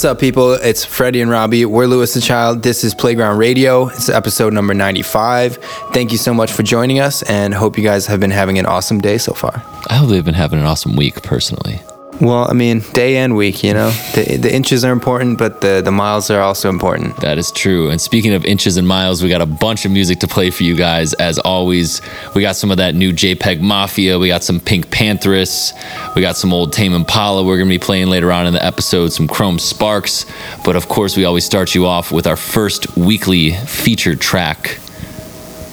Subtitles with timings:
[0.00, 0.54] What's up, people?
[0.54, 1.66] It's Freddie and Robbie.
[1.66, 2.62] We're Louis the Child.
[2.62, 3.88] This is Playground Radio.
[3.88, 5.58] It's episode number 95.
[5.92, 8.64] Thank you so much for joining us and hope you guys have been having an
[8.64, 9.62] awesome day so far.
[9.90, 11.82] I hope they've been having an awesome week personally.
[12.20, 15.80] Well, I mean, day and week, you know, the, the inches are important, but the,
[15.82, 17.16] the miles are also important.
[17.16, 17.88] That is true.
[17.88, 20.62] And speaking of inches and miles, we got a bunch of music to play for
[20.62, 21.14] you guys.
[21.14, 22.02] As always,
[22.34, 24.18] we got some of that new JPEG Mafia.
[24.18, 26.14] We got some PinkPantheress.
[26.14, 28.62] We got some old Tame Impala we're going to be playing later on in the
[28.62, 30.26] episode, some Chrome Sparks.
[30.62, 34.78] But of course, we always start you off with our first weekly featured track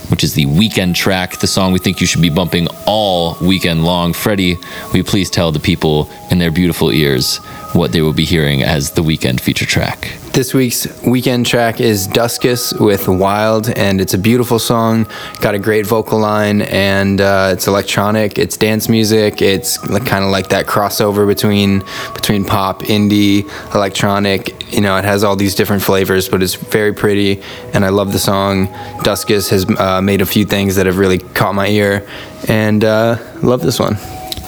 [0.10, 3.84] which is the weekend track, the song we think you should be bumping all weekend
[3.84, 4.14] long.
[4.14, 4.56] Freddie,
[4.88, 7.40] will you please tell the people in their beautiful ears
[7.74, 10.18] what they will be hearing as the weekend feature track?
[10.38, 15.08] This week's weekend track is Duskus with Wild, and it's a beautiful song.
[15.42, 18.38] Got a great vocal line, and uh, it's electronic.
[18.38, 19.42] It's dance music.
[19.42, 21.80] It's kind of like that crossover between
[22.14, 24.72] between pop, indie, electronic.
[24.72, 27.42] You know, it has all these different flavors, but it's very pretty,
[27.74, 28.68] and I love the song.
[29.00, 32.08] Duskus has uh, made a few things that have really caught my ear,
[32.48, 33.98] and uh, love this one.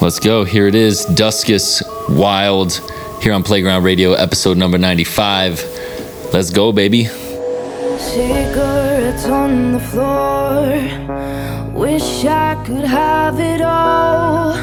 [0.00, 0.44] Let's go.
[0.44, 1.82] Here it is Duskus
[2.16, 2.80] Wild
[3.22, 5.62] here on Playground Radio, episode number 95.
[6.32, 7.04] Let's go, baby.
[7.98, 10.62] Cigarettes on the floor.
[11.72, 14.54] Wish I could have it all.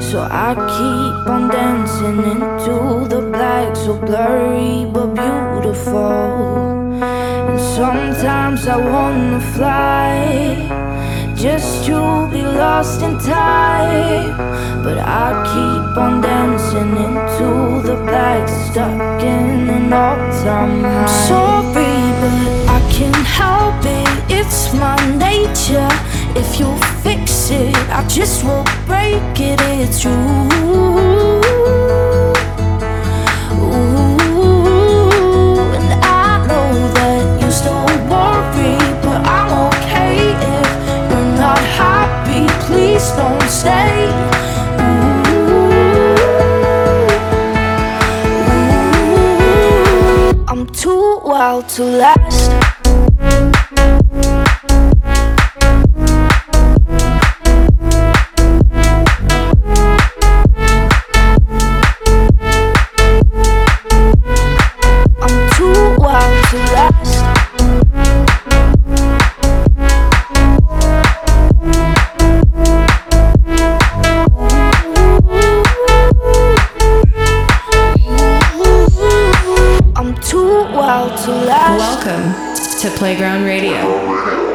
[0.00, 7.02] So I keep on dancing into the black, so blurry but beautiful.
[7.02, 10.87] And sometimes I wanna fly
[11.38, 14.36] just to be lost in time.
[14.82, 21.06] But I keep on dancing into the black, stuck in an all-time high.
[21.28, 22.34] Sorry, but
[22.76, 24.38] I can't help it.
[24.38, 25.88] It's my nature.
[26.34, 29.60] If you fix it, I just won't break it.
[29.60, 30.58] It's true.
[50.46, 52.67] I'm too wild to last.
[80.88, 82.32] Welcome
[82.80, 84.47] to Playground Radio.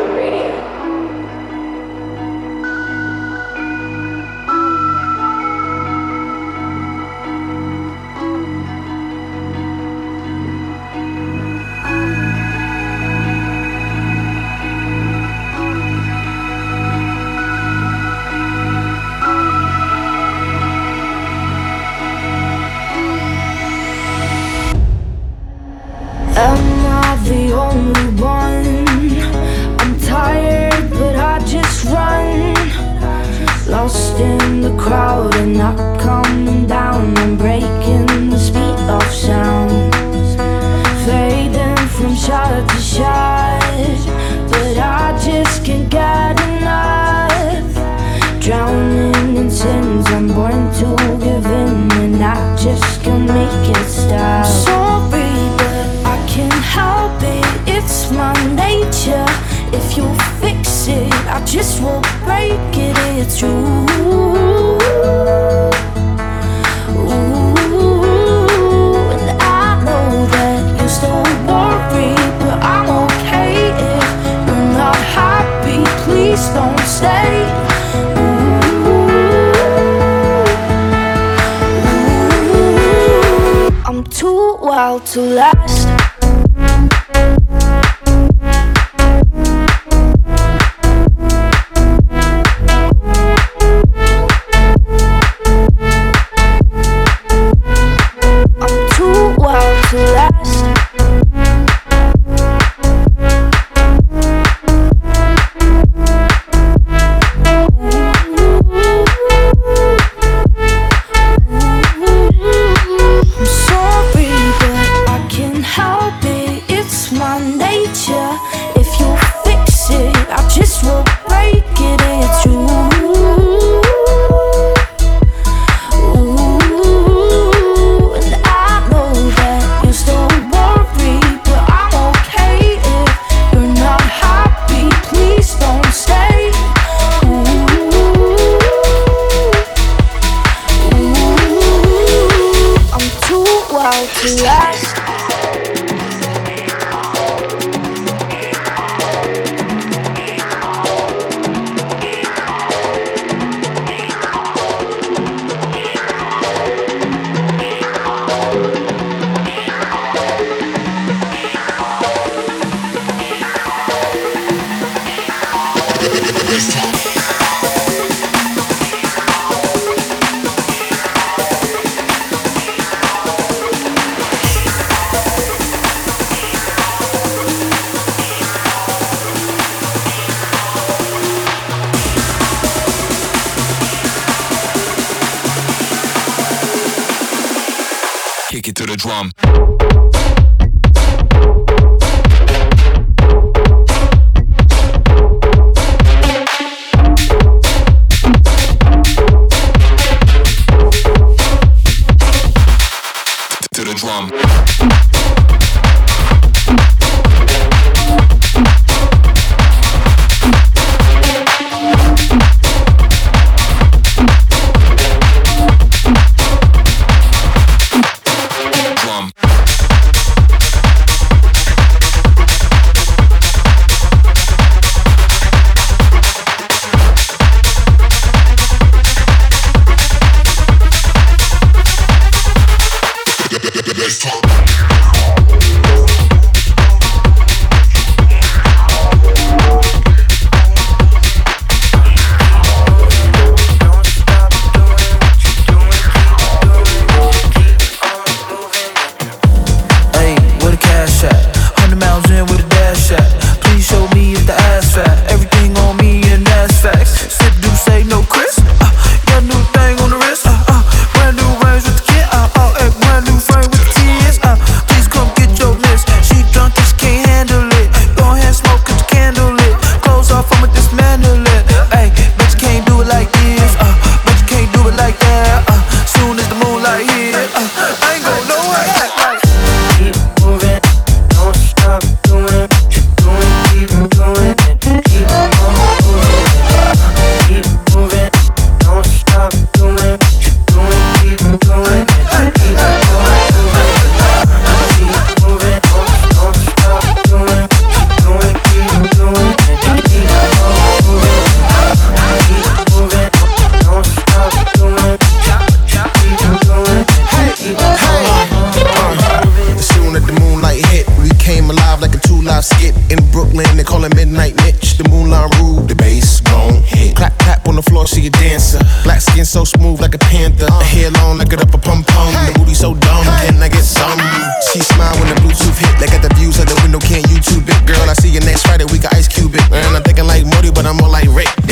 [328.74, 329.62] credit, we can ice cube it.
[329.72, 331.63] I'm thinking like Modi, but I'm more like Rick.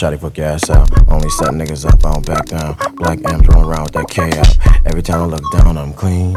[0.00, 0.88] Shotty fuck your ass out.
[1.10, 2.74] Only set niggas up, I don't back down.
[2.96, 4.86] Black M throwing around with that K out.
[4.86, 6.34] Every time I look down, I'm clean.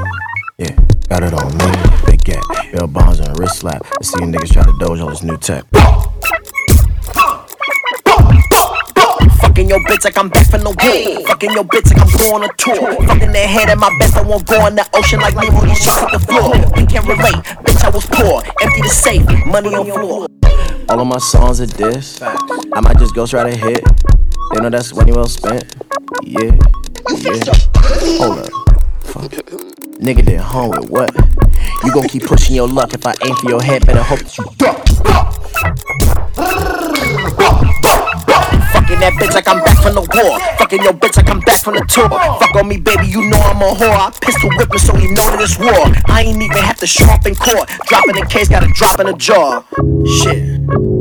[0.58, 0.76] Yeah,
[1.08, 1.72] got it on me.
[2.06, 3.82] Big gap, bill bonds and a wrist slap.
[3.86, 5.64] I see you niggas try to doge on this new tech.
[9.40, 11.28] Fucking your bitch like I'm back from the war.
[11.28, 13.08] Fucking your bitch like I'm going on a tour.
[13.08, 15.70] Fucking their head at my best, I won't go in the ocean like me when
[15.70, 16.52] you shots at the floor.
[16.76, 18.44] We can't relate, bitch, I was poor.
[18.62, 20.28] Empty the safe, money on floor.
[20.90, 22.20] All of my songs are diss.
[22.76, 23.84] I might just ghost write a hit.
[24.52, 25.76] They know that's money well spent.
[26.24, 26.58] Yeah,
[27.18, 27.44] yeah.
[28.18, 28.50] Hold up.
[29.04, 29.32] Fuck.
[30.02, 31.16] Nigga did home with what?
[31.84, 32.96] You gon' keep pushing your luck.
[32.96, 34.88] If I aim for your head, better hope that you duck.
[38.74, 40.40] Fucking that bitch like I'm back from the war.
[40.58, 42.10] Fucking your bitch like I'm back from the tour.
[42.10, 43.94] Fuck on me, baby, you know I'm a whore.
[43.94, 45.70] I pistol whipping so you know that it's war.
[46.08, 46.88] I ain't even have to
[47.28, 47.70] in court.
[47.86, 49.64] Dropping the case, got a drop in the jaw.
[50.24, 50.93] Shit.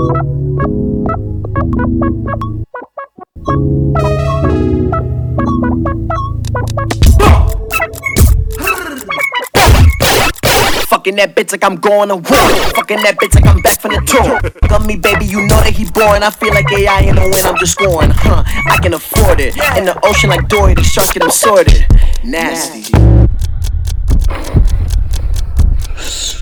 [0.00, 0.16] Fucking
[11.16, 12.22] that bitch like I'm going to war.
[12.22, 14.40] Fucking that bitch like I'm back from the tour.
[14.86, 16.22] Me, baby, you know that he boring.
[16.22, 18.08] I feel like AI in the wind, I'm just scoring.
[18.10, 19.54] Huh, I can afford it.
[19.76, 21.84] In the ocean like Dory, the shark get him sorted.
[22.24, 22.90] Nasty.
[25.96, 26.39] I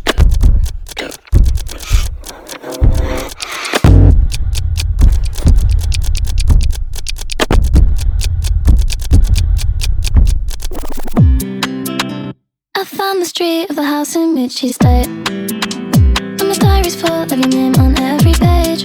[13.38, 15.06] street of the house in which she stayed.
[15.06, 18.82] And my diary's full of your name on every page.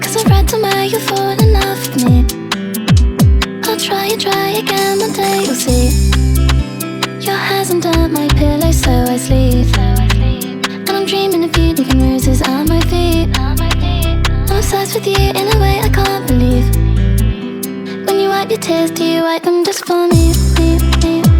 [0.00, 2.22] Cause I read somewhere you thought enough me.
[3.64, 5.90] I'll try and try again one day, you'll see.
[7.26, 9.76] Your hair's under my pillow, so I sleep.
[9.76, 13.26] And I'm dreaming of you leaving roses at my feet.
[13.40, 13.58] I'm
[14.56, 16.66] obsessed with you in a way I can't believe.
[18.06, 21.31] When you wipe your tears, do you wipe them just for me, me, me?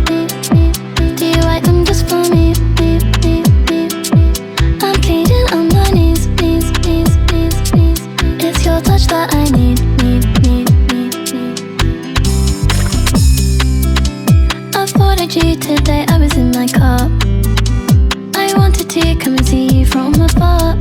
[15.77, 17.09] Today, I was in my car.
[18.37, 20.77] I wanted to come and see you from afar.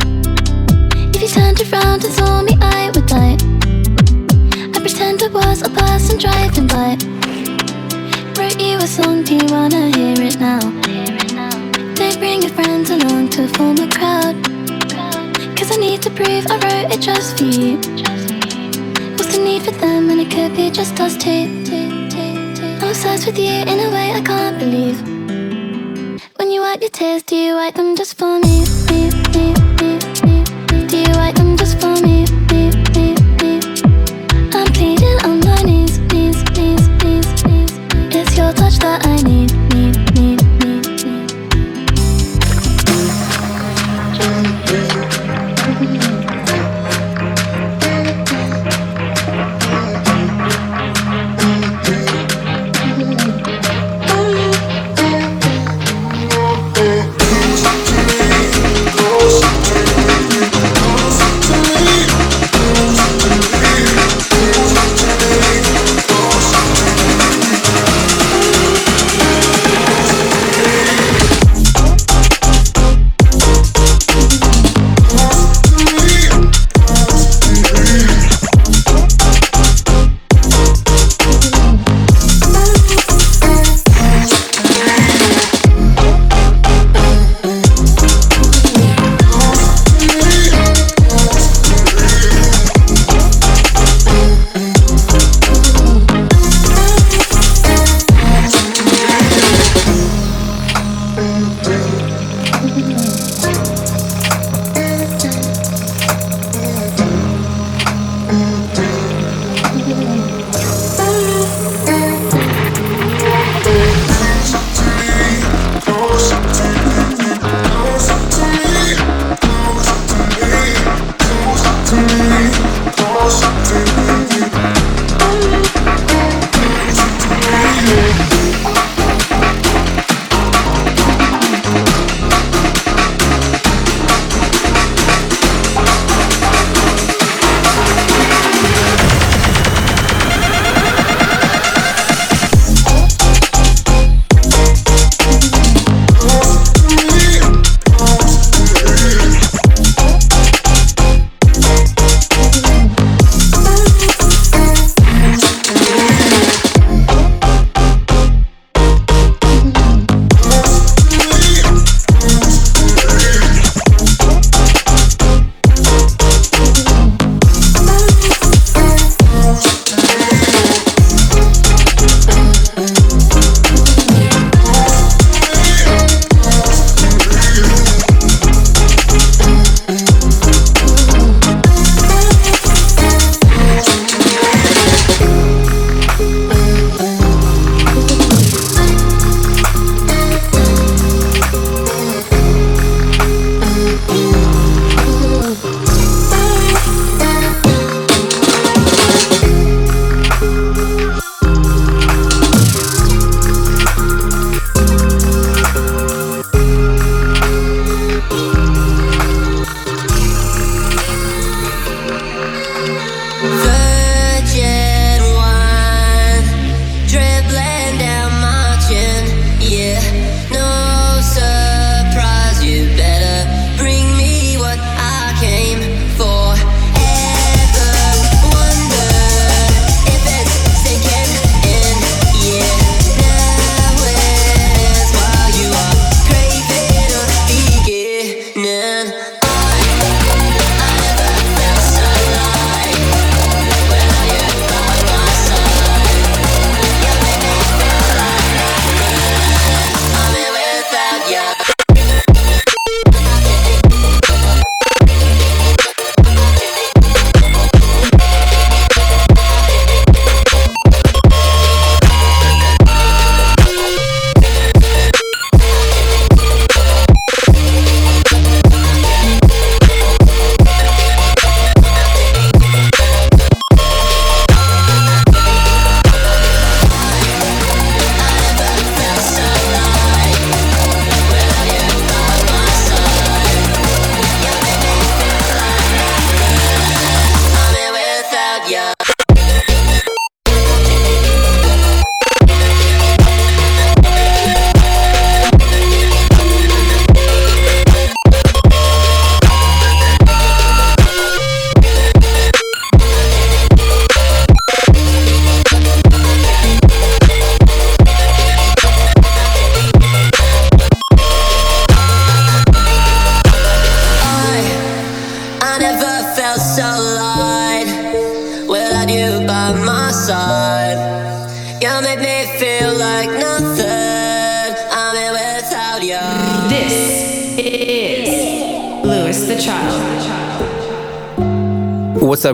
[1.14, 3.38] If you turned around and saw me, I would die.
[4.74, 4.80] I
[5.30, 6.98] was a person driving by.
[8.38, 10.81] Wrote you a song, do you wanna hear it now?
[16.24, 17.78] I wrote it just for you.
[19.18, 21.50] What's the need for them when it could be just us two?
[22.82, 25.02] I'm obsessed with you in a way I can't believe.
[26.36, 28.66] When you wipe your tears, do you wipe them just for me?
[28.90, 30.88] me, me, me, me?
[30.88, 32.26] Do you wipe them just for me?
[32.52, 33.60] me, me, me?
[34.54, 37.72] I'm pleading on my knees, knees, knees, knees, knees.
[38.14, 39.52] It's your touch that I need,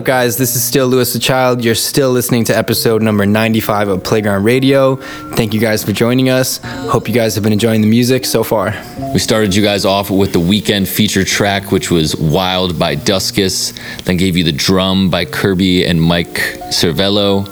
[0.08, 0.38] guys?
[0.38, 1.62] This is still Louis the Child.
[1.62, 4.96] You're still listening to episode number 95 of Playground Radio.
[5.36, 6.60] Thank you guys for joining us.
[6.64, 8.72] Hope you guys have been enjoying the music so far.
[9.12, 13.78] We started you guys off with the weekend feature track, which was Wild by Duskus.
[14.04, 16.38] Then gave you the drum by Curbi and Mike
[16.70, 17.44] Cervello.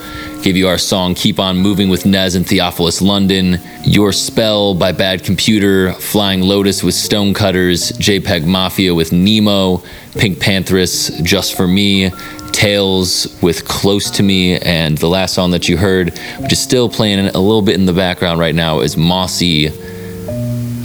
[0.43, 3.59] Gave you our song Keep On Moving with Nez and Theophilus London.
[3.85, 5.93] Your Spell by Bad Computer.
[5.93, 7.93] Flying Lotus with Stonecutters.
[7.93, 9.79] JPEG Mafia with Nemo.
[10.13, 12.13] PinkPantheress Just For Me.
[12.57, 14.59] Tails with Close to Me.
[14.59, 17.85] And the last song that you heard, which is still playing a little bit in
[17.85, 19.69] the background right now, is Mossy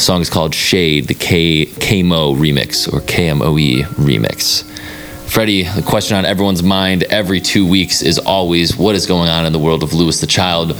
[0.02, 4.64] the song is called Shade, the K KMO remix or KMOE remix.
[5.30, 9.46] Freddie, the question on everyone's mind every two weeks is always what is going on
[9.46, 10.76] in the world of Louis the Child?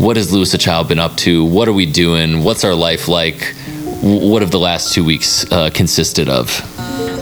[0.00, 1.44] What has Louis the Child been up to?
[1.44, 2.42] What are we doing?
[2.42, 3.54] What's our life like?
[4.02, 6.75] What have the last two weeks uh, consisted of?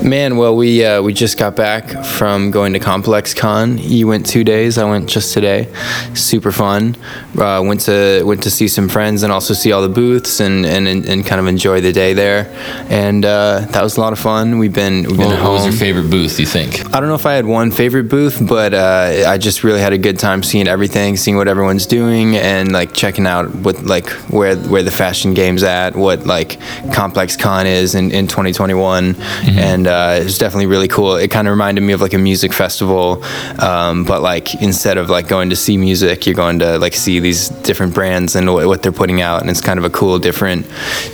[0.04, 3.78] Man, well, we uh, we just got back from going to ComplexCon.
[3.80, 4.76] You went two days.
[4.76, 5.72] I went just today.
[6.12, 6.94] Super fun.
[7.38, 10.66] Uh, went to went to see some friends and also see all the booths and
[10.66, 12.52] and, and kind of enjoy the day there.
[12.90, 14.58] And uh, that was a lot of fun.
[14.58, 16.84] We've been we've been What, at what was your favorite booth, you think?
[16.94, 19.94] I don't know if I had one favorite booth, but uh, I just really had
[19.94, 24.10] a good time seeing everything, seeing what everyone's doing, and like checking out what like
[24.28, 26.60] where where the fashion game's at, what like
[26.92, 29.14] ComplexCon is in, in 2021,
[29.58, 31.16] and uh, it was definitely really cool.
[31.16, 33.22] It kind of reminded me of like a music festival,
[33.58, 37.20] um, but like instead of like going to see music, you're going to like see
[37.20, 40.18] these different brands and what, what they're putting out, and it's kind of a cool
[40.18, 40.66] different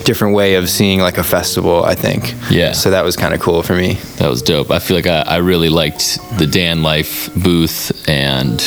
[0.05, 1.85] different way of seeing like a festival.
[1.85, 2.35] I think.
[2.50, 2.72] Yeah.
[2.72, 3.94] So that was kind of cool for me.
[4.18, 4.70] That was dope.
[4.70, 8.59] I feel like I, I really liked the Dan Life booth and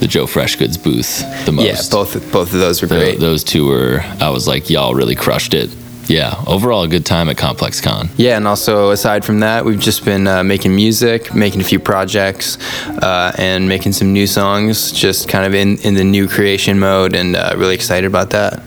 [0.00, 1.66] the Joe Fresh Goods booth the most.
[1.66, 3.20] Yeah, both both of those were Tho- great.
[3.20, 5.70] Those two were, I was like, y'all really crushed it.
[6.06, 8.10] Yeah, overall, a good time at ComplexCon.
[8.16, 11.78] Yeah, and also aside from that, we've just been uh, making music, making a few
[11.78, 14.92] projects, uh, and making some new songs.
[14.92, 18.62] Just kind of in in the new creation mode, and uh, really excited about that.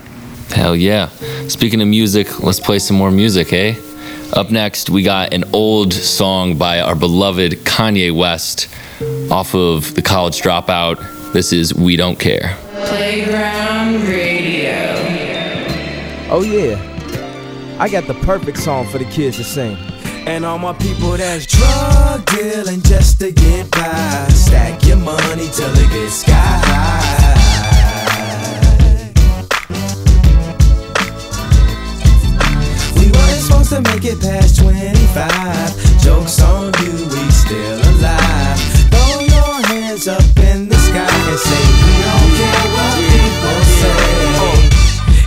[0.50, 1.08] Hell yeah.
[1.48, 3.76] Speaking of music, let's play some more music, eh?
[4.32, 8.68] Up next, we got an old song by our beloved Kanye West
[9.30, 11.32] off of The College Dropout.
[11.32, 12.56] This is We Don't Care.
[12.86, 14.96] Playground Radio.
[16.30, 16.76] Oh yeah,
[17.80, 19.76] I got the perfect song for the kids to sing.
[20.26, 24.26] And all my people that's drug dealing just to get by.
[24.30, 27.38] Stack your money till it gets sky high.
[32.96, 36.02] We weren't supposed to make it past 25.
[36.02, 38.58] Jokes on you, we still alive.
[38.90, 44.37] Throw your hands up in the sky and say, We don't care what people say.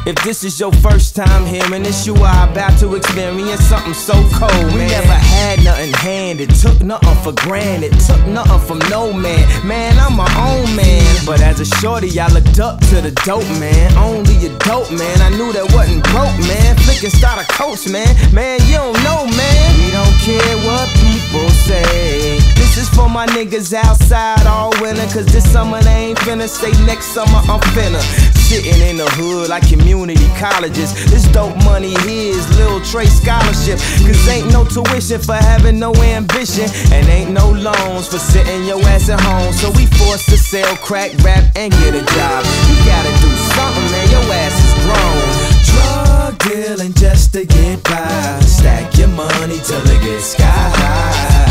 [0.03, 4.13] If this is your first time hearing this, you are about to experience something so
[4.33, 4.73] cold.
[4.73, 9.45] We never had nothing handed, took nothing for granted, took nothing from no man.
[9.67, 11.05] Man, I'm my own man.
[11.23, 13.95] But as a shorty, I looked up to the dope man.
[13.95, 15.21] Only a dope man.
[15.21, 16.77] I knew that wasn't broke, man.
[16.77, 18.09] Flicking starter coach, man.
[18.33, 19.67] Man, you don't know, man.
[19.77, 22.60] We don't care what people say.
[22.71, 25.03] This is for my niggas outside all winter.
[25.11, 27.99] Cause this summer they ain't finna say next summer I'm finna.
[28.47, 30.95] Sitting in the hood like community colleges.
[31.11, 33.75] This dope money here is Lil Trey scholarship.
[34.07, 36.71] Cause ain't no tuition for having no ambition.
[36.95, 39.51] And ain't no loans for sitting your ass at home.
[39.51, 42.39] So we forced to sell crack, rap, and get a job.
[42.71, 44.07] You gotta do something, man.
[44.15, 45.27] Your ass is grown.
[45.67, 48.39] Drug dealing just to get by.
[48.47, 51.50] Stack your money till it gets sky high.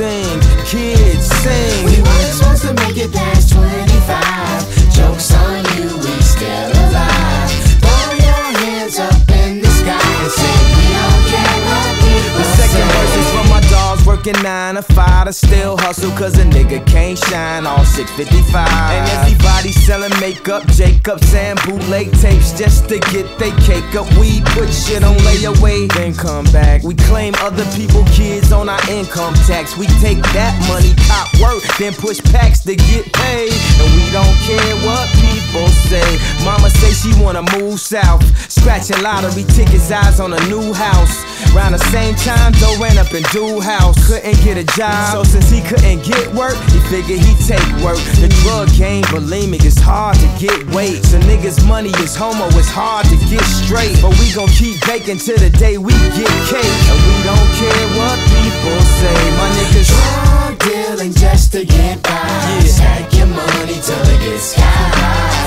[0.00, 1.84] Sing, kids sing.
[1.84, 4.96] We weren't supposed to make it past 25.
[4.96, 7.50] Jokes on you, we still alive.
[7.84, 12.46] Throw your hands up in the sky and say we don't care what people The
[12.56, 16.44] second verse is for my dogs working nine to five to still hustle cause a
[16.44, 18.66] nigga can't shine all 655.
[18.66, 24.10] And everybody selling makeup, Jacobs and bootleg tapes just to get they cake up.
[24.18, 26.82] We put shit on layaway, then come back.
[26.82, 29.76] We claim other people kids on our income tax.
[29.76, 33.52] We take that money, cop work, then push packs to get paid.
[33.78, 36.18] And we don't care what people say.
[36.44, 41.24] Mama say she wanna move south, scratching lottery tickets, eyes on a new house.
[41.54, 45.12] Around the same time, Doe ran up in dude house, couldn't get a job.
[45.12, 47.98] So since he couldn't get work, he figured he'd take work.
[48.22, 51.02] The drug game, bulimic, it's hard to get weight.
[51.04, 53.98] So niggas' money is homo, it's hard to get straight.
[54.00, 56.76] But we gon' keep baking till the day we get cake.
[56.90, 59.18] And we don't care what people say.
[59.34, 62.60] My niggas Drug dealing just to get by.
[62.64, 65.39] Stack your money till it gets sky high.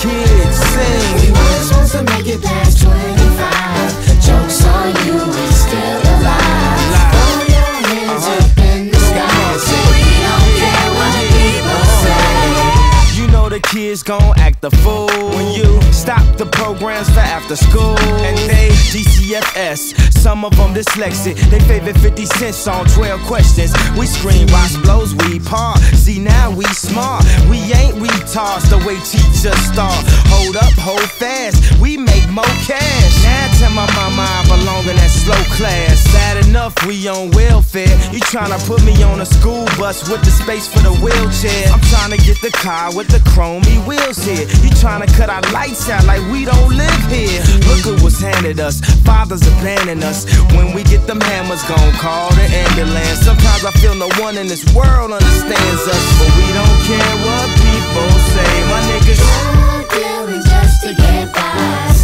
[0.00, 1.32] kids sing.
[1.32, 2.69] We just want to make it back.
[13.70, 17.96] Kids gon' act the fool when you stop the programs for after school.
[18.26, 21.36] And they DCFS, some of them dyslexic.
[21.50, 23.72] They favorite 50 cents on 12 questions.
[23.96, 25.76] We scream, Ross blows, we par.
[25.94, 27.24] See, now we smart.
[27.48, 30.02] We ain't retards the way teachers start.
[30.34, 31.78] Hold up, hold fast.
[31.80, 33.14] We make more cash.
[33.22, 36.00] Now tell my mama I belong in that slow class.
[36.10, 37.94] Sad enough, we on welfare.
[38.10, 41.70] You tryna put me on a school bus with the space for the wheelchair.
[41.70, 43.22] I'm tryna get the car with the
[43.60, 44.46] chromey wheels here.
[44.62, 47.42] You tryna cut our lights out like we don't live here.
[47.68, 48.80] Look at what's handed us.
[49.02, 50.26] Fathers abandon us.
[50.52, 53.20] When we get them hammers, gon' call the ambulance.
[53.20, 57.46] Sometimes I feel no one in this world understands us, but we don't care what
[57.60, 58.52] people say.
[58.70, 59.20] My niggas.
[59.90, 61.99] Dealing just to get by.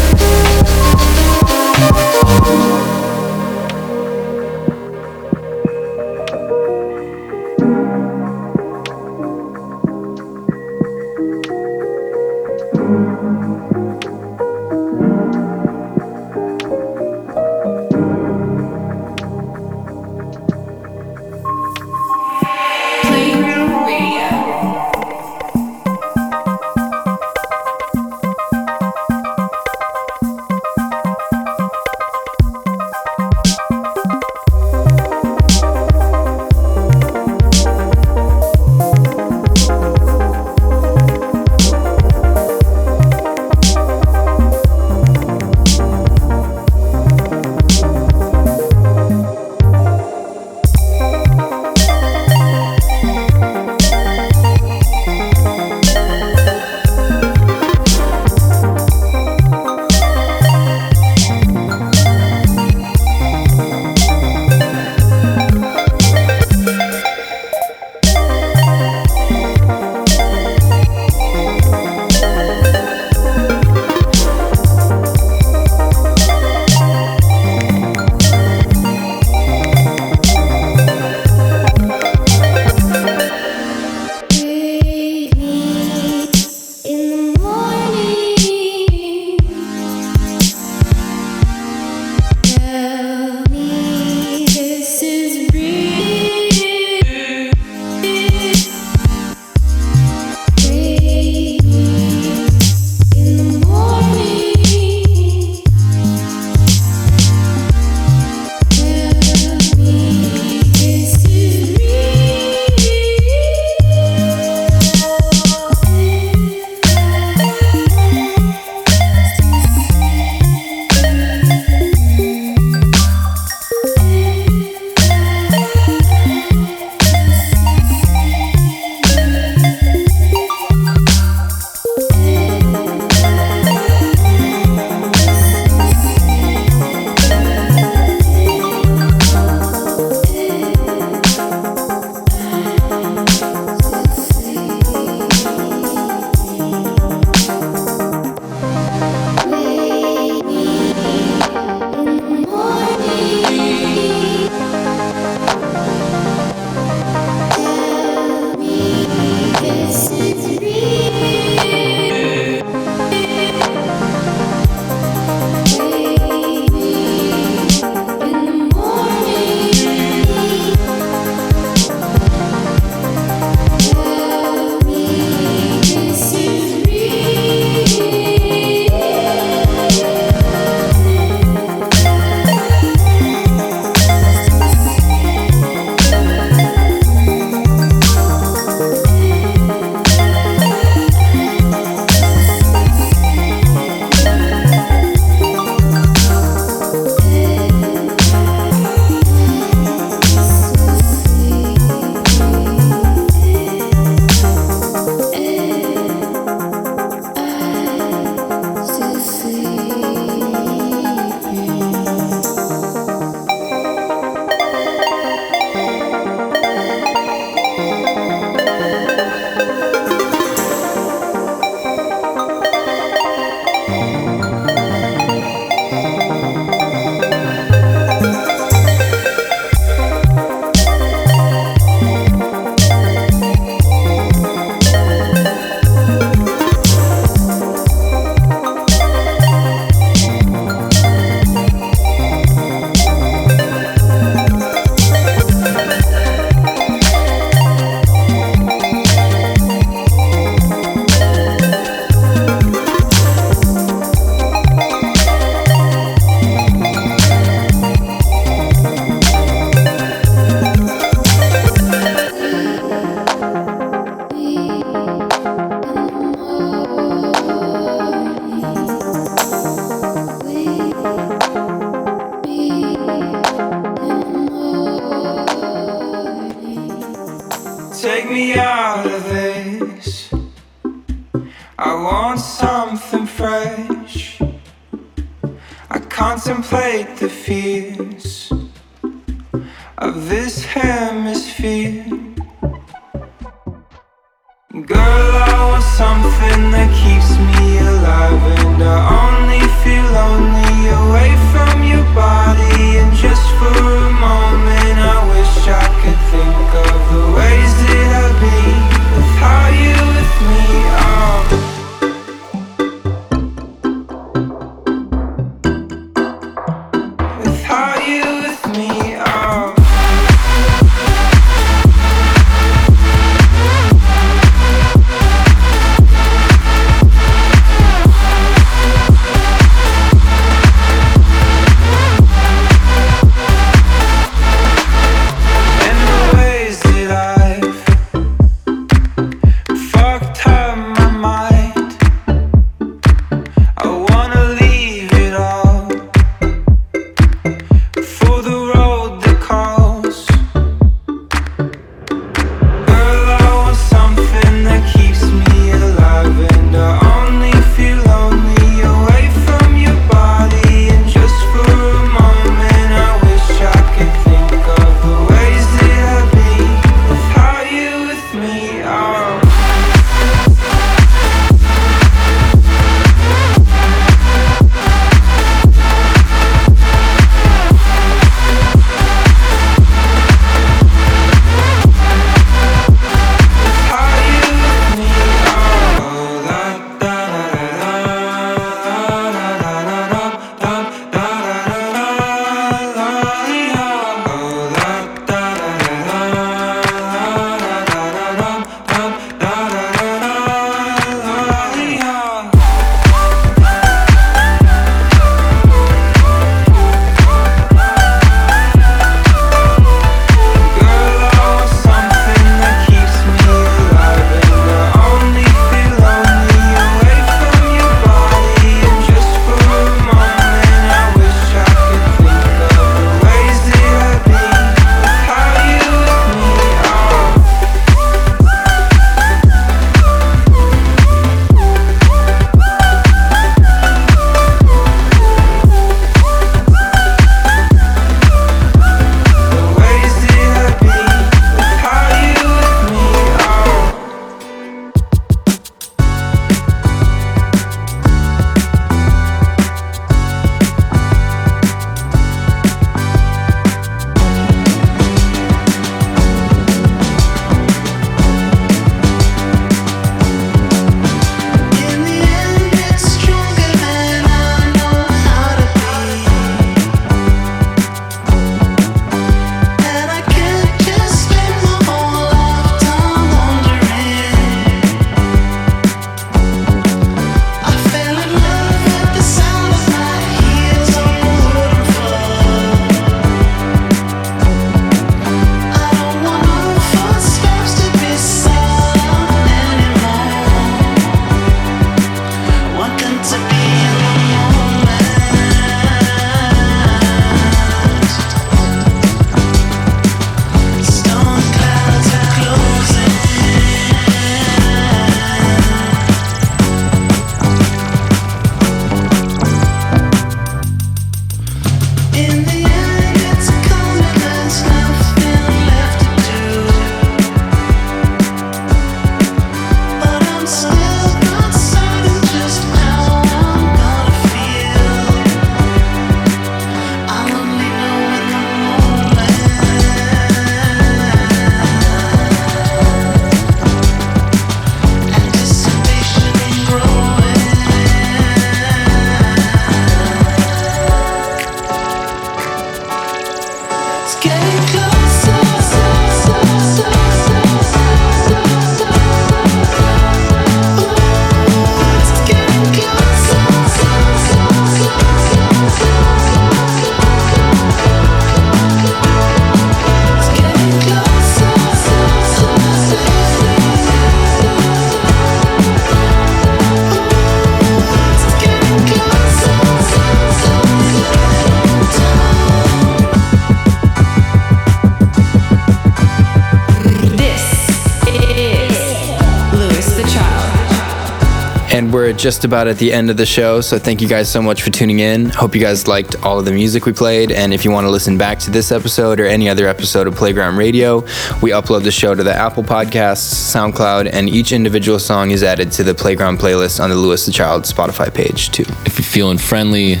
[582.26, 584.70] Just about at the end of the show, so thank you guys so much for
[584.72, 585.26] tuning in.
[585.26, 587.88] Hope you guys liked all of the music we played, and if you want to
[587.88, 591.02] listen back to this episode or any other episode of Playground Radio,
[591.40, 595.70] we upload the show to the Apple Podcasts, SoundCloud, and each individual song is added
[595.70, 598.64] to the Playground playlist on the Louis the Child Spotify page too.
[598.84, 600.00] If you're feeling friendly,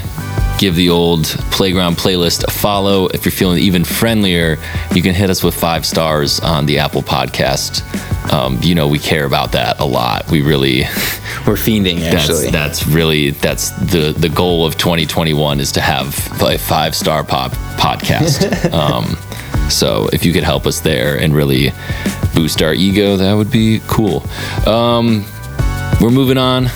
[0.58, 3.06] give the old playground playlist a follow.
[3.08, 4.58] If you're feeling even friendlier,
[4.94, 7.82] you can hit us with five stars on the Apple Podcast.
[8.32, 10.28] Um, you know we care about that a lot.
[10.30, 10.80] We really
[11.46, 12.50] we're fiending actually.
[12.50, 16.08] That's, that's really that's the the goal of 2021 is to have
[16.42, 18.72] a five star pop podcast.
[18.72, 19.16] um,
[19.70, 21.72] so if you could help us there and really
[22.34, 24.24] boost our ego, that would be cool.
[24.66, 25.24] Um,
[26.00, 26.66] we're moving on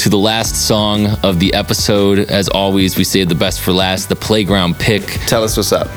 [0.00, 2.20] to the last song of the episode.
[2.20, 5.02] As always, we saved the best for last, the playground pick.
[5.26, 5.88] Tell us what's up.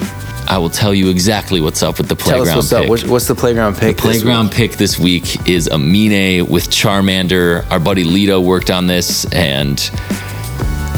[0.52, 2.84] I will tell you exactly what's up with the playground Tell us what's pick.
[2.84, 2.90] up.
[2.90, 3.96] What's, what's the playground pick?
[3.96, 7.66] The playground pick this week is Aminé with Charmander.
[7.72, 9.80] Our buddy Lito worked on this, and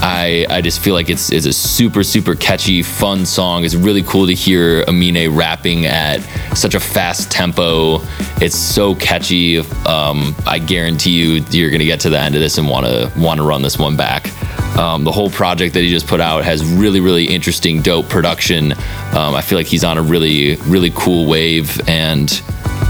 [0.02, 3.64] I I just feel like it's it's a super super catchy, fun song.
[3.64, 6.20] It's really cool to hear Aminé rapping at
[6.56, 8.00] such a fast tempo.
[8.42, 9.60] It's so catchy.
[9.86, 13.44] Um, I guarantee you, you're gonna get to the end of this and wanna wanna
[13.44, 14.30] run this one back.
[14.78, 18.74] Um, the whole project that he just put out has really, really interesting, dope production.
[19.14, 22.42] Um, I feel like he's on a really, really cool wave, and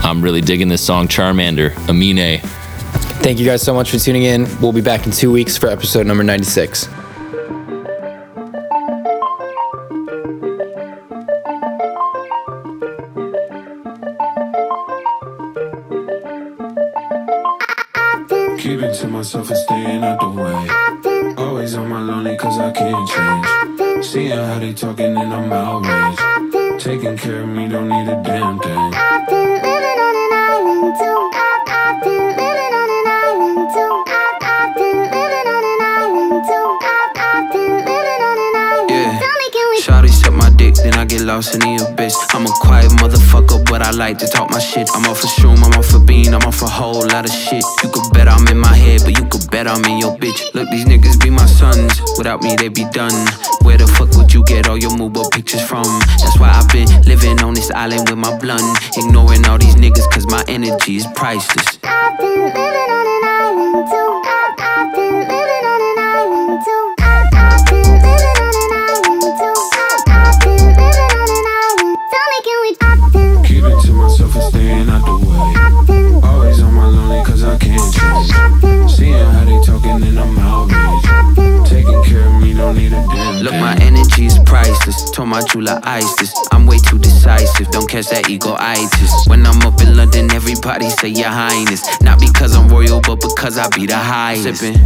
[0.03, 2.43] I'm really digging this song, Charmander, Aminé.
[3.21, 4.47] Thank you guys so much for tuning in.
[4.61, 6.87] We'll be back in two weeks for episode number 96.
[18.59, 21.35] Keeping to myself and staying out the way.
[21.37, 24.05] Always on my lonely cause I can't change.
[24.05, 26.81] Seeing how they talking and I'm outraged.
[26.83, 28.74] Taking care of me, don't need a damn thing.
[41.25, 42.15] Lost in the abyss.
[42.33, 44.87] I'm a quiet motherfucker, but I like to talk my shit.
[44.93, 47.63] I'm off for shroom, I'm off for bean, I'm off a whole lot of shit.
[47.83, 50.53] You could bet I'm in my head, but you could bet I'm in your bitch.
[50.53, 51.99] Look, these niggas be my sons.
[52.17, 53.27] Without me, they be done.
[53.63, 55.85] Where the fuck would you get all your Mubo pictures from?
[56.21, 58.77] That's why I've been living on this island with my blunt.
[58.95, 61.74] Ignoring all these niggas, cause my energy is priceless.
[85.85, 86.33] My jeweler ice this.
[86.51, 87.69] I'm way too decisive.
[87.71, 89.27] Don't catch that ego-itis.
[89.27, 91.83] When I'm up in London, everybody say your highness.
[92.01, 94.59] Not because I'm royal, but because I be the highest.
[94.59, 94.77] Sipping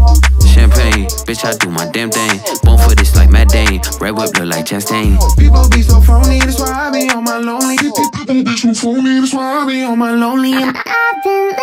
[0.48, 2.40] champagne, bitch, I do my damn thing.
[2.64, 3.82] Born for this like Matt Dane.
[4.00, 5.18] Red whip look like Chastain.
[5.38, 7.78] People be so phony, that's why I be on my lonely.
[7.78, 10.54] People be so phony, that's why I be on my lonely.
[10.54, 11.59] And Sip,